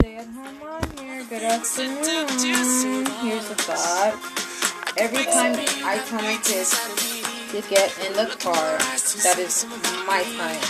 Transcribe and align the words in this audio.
stay 0.00 0.16
at 0.16 0.26
home 0.26 0.62
on 0.64 0.82
here. 0.96 1.24
Good 1.28 1.42
afternoon. 1.42 2.28
Here's 3.20 3.50
a 3.50 3.54
thought. 3.54 4.16
Every 4.96 5.24
time 5.24 5.54
I 5.84 6.00
tell 6.08 6.22
my 6.22 6.38
kids 6.40 6.72
to 7.52 7.60
get 7.68 7.92
in 8.06 8.12
the 8.14 8.26
car, 8.40 8.78
that 9.24 9.38
is 9.38 9.66
my 10.08 10.22
time. 10.40 10.62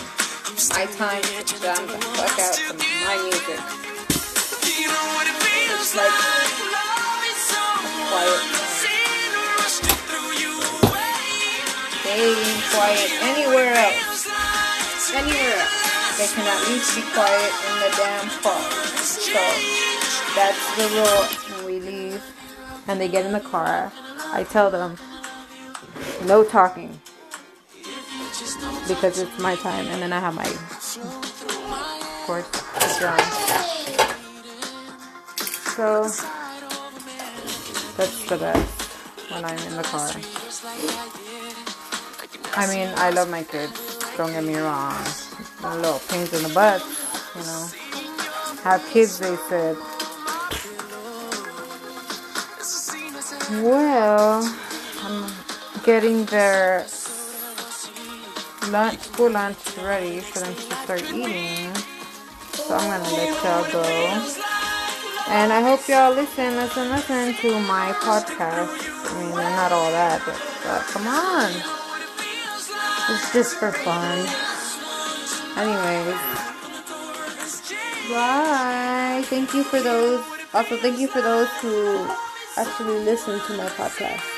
My 0.75 0.87
time 0.99 1.23
to 1.23 1.55
jam 1.63 1.87
the 1.87 1.99
fuck 2.17 2.39
out 2.43 2.55
to 2.59 2.75
my 3.07 3.17
music. 3.23 3.61
It's 5.79 5.95
like 5.95 6.17
quiet 8.11 8.43
They 12.05 12.19
ain't 12.19 12.63
quiet 12.75 13.11
anywhere 13.31 13.75
else. 13.75 14.27
Anywhere 15.15 15.57
else. 15.57 15.90
They 16.21 16.27
can 16.27 16.47
at 16.47 16.69
least 16.69 16.95
be 16.97 17.03
quiet 17.15 17.53
in 17.65 17.77
the 17.81 17.97
damn 17.97 18.29
car. 18.43 18.61
So 19.01 19.41
that's 20.37 20.77
the 20.77 20.87
rule. 20.93 21.25
When 21.57 21.65
we 21.65 21.81
leave 21.81 22.23
and 22.89 23.01
they 23.01 23.09
get 23.09 23.25
in 23.25 23.33
the 23.33 23.41
car, 23.41 23.91
I 24.27 24.45
tell 24.45 24.71
them 24.71 24.99
no 26.27 26.45
talking 26.45 27.01
because 28.87 29.19
it's 29.19 29.39
my 29.39 29.57
time, 29.57 29.87
and 29.87 30.03
then 30.03 30.13
I 30.13 30.21
have 30.21 30.35
my, 30.35 30.45
course, 32.27 32.51
drum. 32.99 33.19
So 35.75 36.03
that's 37.97 38.29
the 38.29 38.37
best 38.37 39.31
when 39.31 39.45
I'm 39.47 39.59
in 39.59 39.75
the 39.75 39.85
car. 39.85 40.11
I 42.57 42.67
mean, 42.69 42.93
I 42.97 43.09
love 43.09 43.31
my 43.31 43.43
kids. 43.43 43.90
Don't 44.21 44.33
get 44.33 44.45
me 44.45 44.55
wrong. 44.55 44.93
A 45.65 45.77
little 45.77 45.99
pains 46.11 46.31
in 46.35 46.43
the 46.43 46.51
butt, 46.51 46.85
you 47.35 47.41
know. 47.41 47.67
Have 48.65 48.87
kids, 48.93 49.19
they 49.19 49.35
said. 49.49 49.79
Well, 53.65 54.45
I'm 55.01 55.33
getting 55.85 56.27
their 56.27 56.87
lunch, 58.69 58.99
school 58.99 59.31
lunch 59.31 59.57
ready 59.79 60.21
for 60.21 60.41
them 60.41 60.55
to 60.55 60.61
start 60.61 61.03
eating. 61.15 61.75
So 62.53 62.77
I'm 62.77 62.91
gonna 62.91 63.15
let 63.15 63.43
y'all 63.43 63.73
go. 63.73 63.83
And 65.29 65.51
I 65.51 65.63
hope 65.63 65.89
y'all 65.89 66.13
listen, 66.13 66.57
listen, 66.57 66.91
listen 66.91 67.35
to 67.37 67.59
my 67.61 67.93
podcast. 67.93 68.69
I 69.09 69.23
mean, 69.23 69.31
not 69.31 69.73
all 69.73 69.91
that, 69.93 70.21
but, 70.27 70.39
but 70.63 70.83
come 70.89 71.07
on. 71.07 71.80
It's 73.13 73.33
just 73.33 73.57
for 73.57 73.73
fun. 73.73 74.19
Anyways. 75.59 76.15
Bye. 78.09 79.23
Thank 79.27 79.53
you 79.53 79.65
for 79.65 79.81
those. 79.81 80.25
Also, 80.55 80.77
thank 80.79 80.99
you 80.99 81.09
for 81.09 81.21
those 81.21 81.49
who 81.61 82.07
actually 82.57 83.05
listen 83.05 83.41
to 83.41 83.57
my 83.57 83.67
podcast. 83.71 84.30